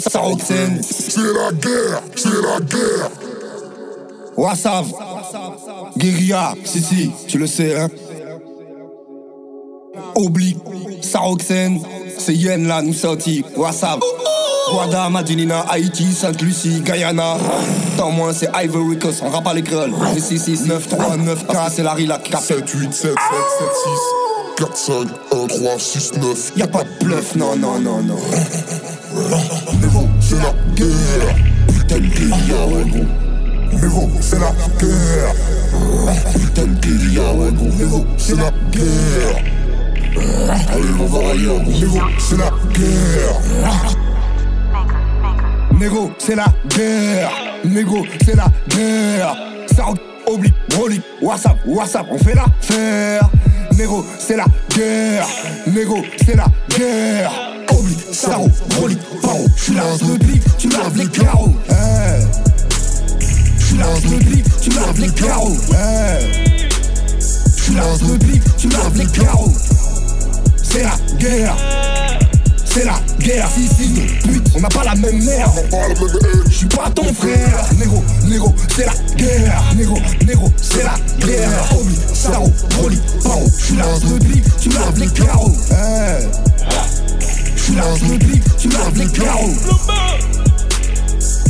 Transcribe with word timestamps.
ça. 0.00 0.22
C'est 0.40 1.16
la 1.16 1.52
guerre, 1.52 2.02
c'est 2.16 2.28
la 2.28 2.60
guerre. 2.60 3.10
Wassav, 4.36 4.86
Guérilla, 5.96 6.54
si, 6.64 6.80
si, 6.82 7.10
tu 7.28 7.38
le 7.38 7.46
sais, 7.46 7.78
hein. 7.78 7.88
Oblique, 10.14 10.58
Saroxène, 11.02 11.80
c'est 12.18 12.34
Yen 12.34 12.66
là, 12.66 12.80
nous 12.80 12.94
sortis, 12.94 13.44
Wassav. 13.56 14.00
Guada, 14.70 15.10
Madinina, 15.10 15.66
Haïti, 15.68 16.12
Sainte-Lucie, 16.12 16.80
Guyana. 16.80 17.36
Tant 17.98 18.10
moins, 18.10 18.32
c'est 18.32 18.48
Ivory 18.54 18.98
Coast, 18.98 19.22
on 19.22 19.28
rappe 19.28 19.46
à 19.46 19.54
l'école. 19.54 19.92
6, 20.16 20.38
6, 20.38 20.66
9, 20.66 20.88
3, 20.88 21.16
9, 21.16 21.46
4, 21.46 21.72
c'est 21.72 21.82
la 21.82 21.92
Rilac. 21.92 22.32
7, 22.40 22.68
8, 22.70 22.92
7, 22.92 22.94
7, 22.94 23.12
7, 23.12 23.14
6, 24.56 24.64
4, 24.64 24.76
5, 24.76 25.08
1, 25.32 25.46
3, 25.46 25.78
6, 25.78 26.12
9. 26.14 26.52
Y'a 26.56 26.66
pas 26.68 26.84
de 26.84 27.04
bluff, 27.04 27.34
non, 27.34 27.56
non, 27.56 27.78
non, 27.80 28.02
non. 28.02 28.16
C'est 30.32 30.38
la 30.38 30.54
guerre. 30.74 31.34
Putain 31.68 31.96
de 31.96 32.06
guérilla, 32.06 32.56
gros. 32.88 33.04
Néro, 33.82 34.10
c'est 34.22 34.38
la 34.38 34.50
guerre. 34.80 35.34
Putain 36.32 36.62
de 36.62 36.80
guérilla, 36.80 37.34
ouais, 37.34 37.52
gros. 37.52 37.68
Néro, 37.78 38.06
c'est 38.16 38.36
la 38.36 38.50
guerre. 38.70 39.44
Allez, 40.72 40.84
on 40.98 41.02
va 41.02 41.04
voir 41.04 41.32
ailleurs, 41.32 41.60
gros. 41.60 41.78
Néro, 41.78 41.98
c'est 42.18 42.38
la 42.38 42.50
guerre. 42.72 43.40
Négo, 45.78 46.10
c'est 46.16 46.36
la 46.36 46.46
guerre. 46.66 47.30
Négo, 47.66 48.06
c'est 48.24 48.34
la 48.34 48.46
guerre. 48.70 49.36
Ça 49.76 49.84
oblique, 50.26 50.54
brolique, 50.70 51.02
WhatsApp, 51.20 51.58
WhatsApp, 51.66 52.06
on 52.10 52.16
fait 52.16 52.34
l'affaire. 52.34 53.28
Négo, 53.76 54.06
c'est 54.18 54.36
la 54.36 54.46
guerre. 54.74 55.26
Négo, 55.66 55.98
c'est 56.24 56.36
la 56.36 56.46
guerre. 56.74 57.32
Oblique, 57.70 58.00
saro, 58.12 58.48
brolique, 58.78 59.00
J'suis 59.72 59.80
là, 59.80 60.12
le 60.12 60.18
pic, 60.18 60.42
tu 60.58 60.68
laves 60.68 60.96
les 60.98 61.06
carreaux. 61.06 61.54
Hey. 61.70 62.26
J'suis 63.58 63.78
là, 63.78 63.86
le 64.04 64.18
pic, 64.18 64.44
tu 64.60 64.68
laves 64.68 65.00
les 65.00 65.08
carreaux. 65.08 65.56
Hey. 65.70 66.68
J'suis 67.56 67.74
là, 67.74 67.84
le 68.02 68.18
pic, 68.18 68.42
tu 68.58 68.68
laves 68.68 68.98
les 68.98 69.06
carreaux. 69.06 69.52
C'est 70.62 70.82
la 70.82 70.94
guerre. 71.16 71.56
C'est 72.66 72.84
la 72.84 73.00
guerre, 73.18 73.48
si 73.54 73.66
si 73.66 73.92
pute, 74.28 74.46
on 74.54 74.60
n'a 74.60 74.68
pas 74.68 74.84
la 74.84 74.94
même 74.94 75.24
merde. 75.24 75.64
Je 76.50 76.54
suis 76.54 76.66
pas 76.66 76.90
ton 76.90 77.10
frère 77.14 77.64
Négo, 77.78 78.04
négo, 78.26 78.54
c'est 78.74 78.86
la 78.86 78.92
guerre 79.16 79.62
Négo, 79.76 79.98
négo, 80.26 80.52
c'est 80.60 80.82
la 80.82 80.96
guerre 81.26 81.50
Oublie, 81.78 81.98
saro, 82.14 82.50
broli, 82.76 82.98
paro 83.22 83.46
J'suis 83.58 83.76
là, 83.76 83.84
le 84.04 84.18
pic, 84.18 84.44
tu 84.60 84.68
laves 84.70 84.98
les 84.98 85.08
carreaux 85.08 85.54
hey. 85.70 86.28
J'suis 87.56 87.74
là, 87.74 87.84
le 88.02 88.18
pic, 88.18 88.31
tu 88.62 88.68
laves 88.68 88.96
les 88.96 89.06
carreaux. 89.06 89.50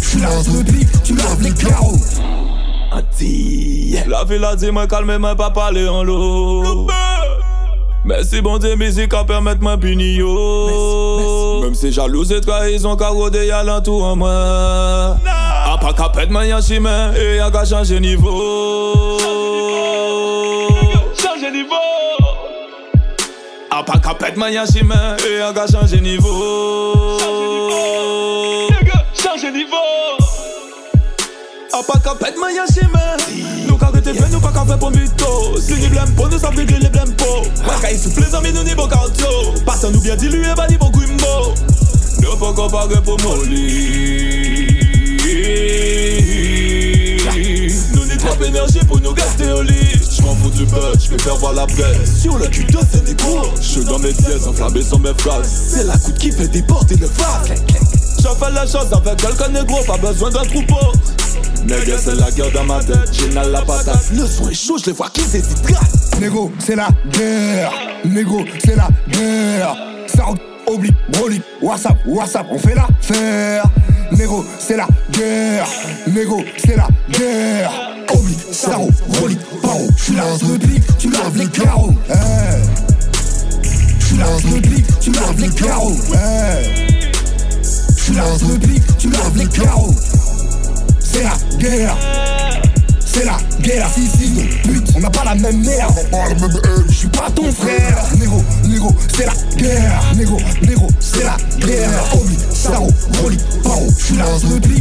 J'suis 0.00 0.20
là, 0.20 0.28
le 0.46 0.62
tu 1.02 1.16
laves 1.16 1.42
les 1.42 1.50
carreaux. 1.50 1.96
La 4.08 4.24
ville 4.24 4.44
a 4.44 4.54
dit 4.54 4.70
moi 4.70 4.86
calme 4.86 5.16
moi 5.18 5.34
pas 5.34 5.50
parler 5.50 5.88
en 5.88 6.04
l'eau. 6.04 6.86
Merci 8.04 8.40
bon 8.40 8.58
Dieu 8.58 8.76
musique 8.76 9.12
à 9.12 9.24
permettre 9.24 9.60
moi 9.60 9.76
punir 9.76 10.18
yo. 10.20 11.62
Même 11.62 11.74
si 11.74 11.92
jalouse 11.92 12.30
et 12.32 12.40
trahison 12.40 12.96
car 12.96 13.12
rodé 13.12 13.46
y'a 13.46 13.64
l'entour 13.64 14.04
en 14.04 14.16
moi. 14.16 14.30
A 14.32 15.78
pas 15.80 15.92
qu'à 15.92 16.08
pète 16.10 16.30
moi 16.30 16.46
y'a 16.46 16.60
chemin 16.60 17.12
et 17.14 17.38
qu'à 17.52 17.64
changer 17.64 17.98
niveau 18.00 18.89
A 23.72 23.84
pas 23.84 23.98
qu'à 23.98 24.14
pète 24.14 24.36
y'a 24.36 24.66
chemin 24.66 25.16
et 25.28 25.38
y'a 25.38 25.52
qu'à 25.52 25.66
changer 25.68 26.00
niveau. 26.00 27.18
Changer 29.14 29.52
niveau. 29.52 29.76
A 31.72 31.80
pas 31.84 32.00
qu'à 32.00 32.16
pète 32.16 32.34
y'a 32.52 32.66
chemin 32.66 33.16
Nous 33.68 33.76
qu'à 33.76 33.86
arrêter 33.86 34.12
fait 34.12 34.28
nous 34.30 34.40
pas 34.40 34.50
qu'à 34.50 34.64
faire 34.64 34.78
pour 34.78 34.90
mytho 34.90 35.56
Si 35.60 35.74
ni 35.74 35.86
blême 35.86 36.12
pour 36.16 36.28
nous 36.28 36.38
ça 36.38 36.50
fait 36.50 36.64
les 36.64 36.88
pour. 37.16 37.42
Pas 37.64 37.80
qu'à 37.80 37.96
souffler 37.96 38.26
les 38.28 38.34
amis 38.34 38.52
nous 38.52 38.64
ni 38.64 38.74
bon 38.74 38.88
cardio 38.88 39.28
Pas 39.64 39.76
nous 39.92 40.00
bien 40.00 40.16
dilué 40.16 40.52
pas 40.56 40.66
ni 40.66 40.76
bon 40.76 40.90
guimbo 40.90 41.54
Nous 42.20 42.36
pas 42.36 42.52
qu'à 42.52 42.68
parer 42.68 43.00
pour 43.02 43.20
molly 43.22 44.80
Trop 48.30 48.44
énergie 48.44 48.80
pour 48.86 49.00
nous 49.00 49.12
gaster 49.12 49.52
au 49.52 49.62
lit 49.62 50.00
J'm'en 50.10 50.34
fous 50.36 50.50
du 50.50 50.64
buzz, 50.66 50.98
j'vais 51.04 51.18
faire 51.18 51.36
voir 51.36 51.52
la 51.52 51.66
presse 51.66 52.20
Sur 52.22 52.38
le 52.38 52.46
cul 52.46 52.64
de 52.64 52.78
Sénégal 52.90 53.42
J'suis 53.60 53.84
dans 53.84 53.98
mes 53.98 54.12
pièces 54.12 54.46
enflammé 54.46 54.82
sur 54.82 54.98
mes 54.98 55.14
phrases 55.14 55.48
C'est 55.48 55.84
la 55.84 55.96
coude 55.98 56.18
qui 56.18 56.30
fait 56.30 56.48
déporter 56.48 56.96
le 56.96 57.08
je 58.20 58.26
fais 58.26 58.50
les 58.50 58.70
choses 58.70 58.92
avec 58.92 59.16
quelqu'un 59.16 59.48
négro, 59.48 59.82
pas 59.84 59.96
besoin 59.96 60.28
d'un 60.28 60.42
troupeau. 60.42 60.92
Nègre, 61.64 61.98
c'est 61.98 62.14
la 62.14 62.30
guerre 62.30 62.52
dans 62.52 62.64
ma 62.64 62.84
tête, 62.84 63.08
j'ai 63.12 63.30
la 63.30 63.62
patate. 63.62 64.10
Le 64.12 64.26
son 64.26 64.50
est 64.50 64.54
chaud, 64.54 64.76
je 64.78 64.86
les 64.86 64.92
vois 64.92 65.08
qu'ils 65.08 65.24
hésitent. 65.24 65.66
Négo, 66.20 66.52
c'est 66.58 66.76
la 66.76 66.88
guerre. 67.10 67.72
Négo, 68.04 68.44
c'est 68.62 68.76
la 68.76 68.88
guerre. 69.08 69.74
Ça 70.06 70.26
oblique, 70.66 70.96
brolique, 71.08 71.42
WhatsApp, 71.62 71.96
WhatsApp, 72.06 72.46
on 72.50 72.58
fait 72.58 72.74
l'affaire. 72.74 73.64
Négo, 74.12 74.44
c'est 74.58 74.76
la 74.76 74.86
guerre. 75.10 75.66
Négo, 76.08 76.42
c'est 76.58 76.76
la 76.76 76.88
guerre. 77.08 77.89
Oblique, 78.20 78.46
saro, 78.52 78.90
brolique, 79.08 79.40
paro. 79.62 79.88
J'suis 79.96 80.14
là, 80.14 80.24
le 80.42 80.58
pic, 80.58 80.82
tu 80.98 81.10
laves 81.10 81.38
les 81.38 81.46
carreaux. 81.46 81.94
Hey. 82.10 82.62
J'suis 83.98 84.18
là, 84.18 84.26
le 84.44 84.60
pic, 84.60 84.84
tu 85.00 85.10
laves 85.12 85.40
les 85.40 85.48
carreaux. 85.48 85.96
Hey. 86.12 87.10
Tu 88.04 88.12
laves 88.12 88.52
le 88.52 88.58
pic, 88.58 88.82
tu 88.98 89.10
laves 89.10 89.36
les 89.36 89.46
carreaux. 89.46 89.94
C'est 91.02 91.22
la 91.22 91.58
guerre. 91.58 91.96
C'est 93.06 93.24
la 93.24 93.38
guerre, 93.60 93.88
si 93.94 94.06
si 94.06 94.30
pute, 94.64 94.92
on 94.94 95.00
n'a 95.00 95.10
pas 95.10 95.24
la 95.24 95.34
même 95.34 95.64
merde. 95.64 95.94
Pas 96.10 96.28
la 96.28 96.34
même 96.34 96.60
haine. 96.64 96.84
Je 96.88 96.94
suis 96.94 97.08
pas 97.08 97.30
ton 97.34 97.50
frère. 97.50 98.04
Négo, 98.18 98.44
négo, 98.64 98.94
c'est 99.16 99.26
la 99.26 99.32
guerre. 99.56 100.02
Négo, 100.14 100.36
négo, 100.62 100.86
c'est 101.00 101.24
la 101.24 101.36
guerre. 101.58 102.04
Oublie, 102.14 102.38
saro, 102.52 102.88
broli, 103.14 103.38
paro. 103.64 103.86
Tu 104.06 104.14
laves 104.16 104.44
le 104.52 104.60
pic, 104.60 104.79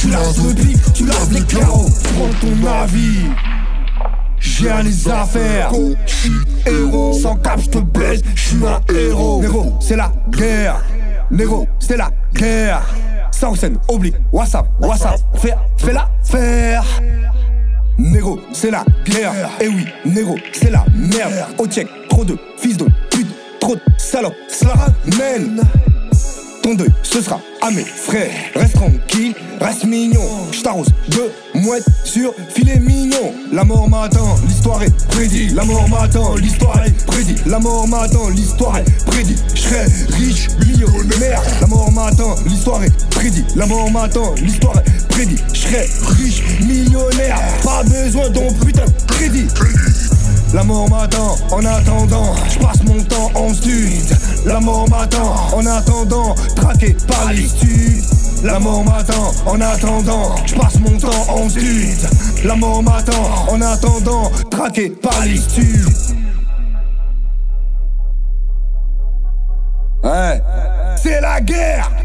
Tu 0.00 0.08
laves 0.10 0.48
le 0.48 0.54
pic, 0.54 0.92
tu 0.94 1.06
laves 1.06 1.32
les 1.32 1.42
carreaux. 1.42 1.88
Prends 2.02 2.30
ton 2.40 2.66
avis. 2.66 3.26
J'ai 4.40 4.70
les 4.82 5.08
affaires, 5.08 5.70
j'suis 6.06 6.32
héros. 6.66 7.12
Sans 7.12 7.36
cap, 7.36 7.60
j'te 7.60 7.78
baise, 7.78 8.22
j'suis 8.34 8.64
un 8.64 8.80
héros. 8.94 9.40
Négo, 9.42 9.74
c'est 9.80 9.96
la 9.96 10.12
guerre. 10.30 10.82
Négo, 11.30 11.66
c'est 11.78 11.96
la 11.96 12.10
guerre. 12.32 12.82
Sans 13.30 13.54
scène, 13.54 13.78
oblique, 13.88 14.16
WhatsApp, 14.32 14.66
WhatsApp, 14.80 15.20
fais, 15.34 15.54
fais 15.76 15.92
la 15.92 16.08
faire. 16.22 16.84
Négo, 17.98 18.40
c'est 18.52 18.70
la 18.70 18.84
guerre. 19.04 19.50
Et 19.60 19.68
oui, 19.68 19.86
négo, 20.04 20.36
c'est 20.52 20.70
la 20.70 20.84
merde. 20.94 21.34
Au 21.58 21.66
check, 21.66 21.88
trop 22.08 22.24
de 22.24 22.36
fils 22.56 22.76
de 22.76 22.86
pute, 23.10 23.28
trop 23.60 23.74
de 23.74 23.80
salopes, 23.96 24.34
cela. 24.48 24.74
Ce 27.02 27.22
sera 27.22 27.40
à 27.62 27.70
mes 27.70 27.84
frères. 27.84 28.30
Reste 28.54 28.74
tranquille, 28.74 29.34
reste 29.58 29.84
mignon. 29.84 30.20
J't'arrose 30.52 30.88
de 31.08 31.30
mouettes 31.54 31.86
sur 32.04 32.34
filet 32.50 32.78
mignon. 32.78 33.32
La 33.50 33.64
mort 33.64 33.88
m'attend, 33.88 34.36
l'histoire 34.46 34.82
est 34.82 34.94
prédit. 35.08 35.48
La 35.54 35.64
mort 35.64 35.88
m'attend, 35.88 36.36
l'histoire 36.36 36.84
est 36.84 37.06
prédit. 37.06 37.36
La 37.46 37.58
mort 37.58 37.88
m'attend, 37.88 38.28
l'histoire 38.28 38.76
est 38.76 39.04
prédit. 39.06 39.36
J'serai 39.54 39.86
riche, 40.10 40.48
millionnaire. 40.66 41.40
La 41.62 41.66
mort 41.68 41.90
m'attend, 41.90 42.34
l'histoire 42.44 42.84
est 42.84 43.08
prédit. 43.10 43.44
La 43.56 43.64
mort 43.64 43.90
m'attend, 43.90 44.34
l'histoire 44.34 44.76
est 44.78 45.08
prédit. 45.08 45.38
J'serai 45.54 45.88
riche, 46.18 46.42
millionnaire. 46.60 47.38
Pas 47.64 47.82
besoin 47.84 48.28
d'un 48.28 48.52
putain 48.52 48.84
de. 48.84 50.17
La 50.54 50.64
mort 50.64 50.88
m'attend 50.88 51.36
en 51.50 51.64
attendant, 51.64 52.34
je 52.48 52.58
passe 52.58 52.82
mon 52.84 53.02
temps 53.04 53.30
en 53.34 53.52
stud. 53.52 54.16
La 54.46 54.58
mort 54.60 54.88
m'attend 54.88 55.34
en 55.54 55.66
attendant, 55.66 56.34
traqué 56.56 56.96
par 57.06 57.32
les. 57.32 57.46
La 58.42 58.58
mort 58.58 58.82
m'attend 58.84 59.32
en 59.46 59.60
attendant, 59.60 60.36
je 60.46 60.54
passe 60.54 60.78
mon 60.80 60.98
temps 60.98 61.28
en 61.28 61.48
stud. 61.50 62.44
La 62.44 62.56
mort 62.56 62.82
m'attend 62.82 63.46
en 63.50 63.60
attendant, 63.60 64.30
traqué 64.50 64.88
par 64.88 65.24
les. 65.24 65.40
Ouais, 70.02 70.42
c'est 70.96 71.20
la 71.20 71.40
guerre! 71.40 71.97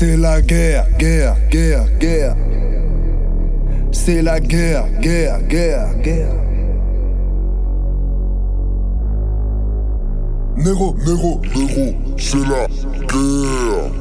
C'est 0.00 0.16
la 0.16 0.40
guerre, 0.40 0.86
guerre, 0.98 1.36
guerre, 1.50 1.84
guerre. 1.98 2.34
C'est 3.92 4.22
la 4.22 4.40
guerre, 4.40 4.86
guerre, 4.98 5.42
guerre, 5.42 5.94
guerre. 6.02 6.32
Néro, 10.56 10.96
Néro, 11.04 11.42
Néro, 11.54 11.94
c'est 12.16 12.38
la 12.38 12.66
guerre. 13.08 13.99